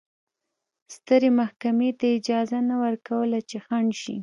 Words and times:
سترې 0.95 1.29
محکمې 1.39 1.89
ته 1.99 2.05
اجازه 2.17 2.57
نه 2.69 2.75
ورکوله 2.83 3.37
چې 3.49 3.57
خنډ 3.65 3.91
شي. 4.01 4.15